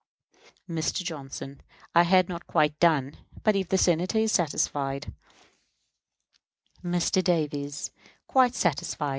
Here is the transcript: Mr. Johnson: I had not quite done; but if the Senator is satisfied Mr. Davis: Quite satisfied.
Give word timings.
Mr. 0.67 1.03
Johnson: 1.03 1.61
I 1.93 2.01
had 2.01 2.27
not 2.27 2.47
quite 2.47 2.79
done; 2.79 3.17
but 3.43 3.55
if 3.55 3.69
the 3.69 3.77
Senator 3.77 4.17
is 4.17 4.31
satisfied 4.31 5.13
Mr. 6.83 7.23
Davis: 7.23 7.91
Quite 8.25 8.55
satisfied. 8.55 9.09